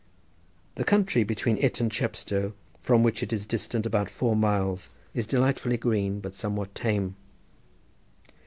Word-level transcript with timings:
The 0.77 0.83
country 0.83 1.23
between 1.23 1.59
it 1.59 1.79
and 1.79 1.91
Chepstow, 1.91 2.53
from 2.79 3.03
which 3.03 3.21
it 3.21 3.31
is 3.31 3.45
distant 3.45 3.85
about 3.85 4.09
four 4.09 4.35
miles, 4.35 4.89
is 5.13 5.27
delightfully 5.27 5.77
green, 5.77 6.21
but 6.21 6.33
somewhat 6.33 6.73
tame. 6.73 7.15